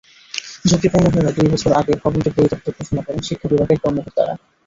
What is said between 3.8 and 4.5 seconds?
কর্মকর্তারা।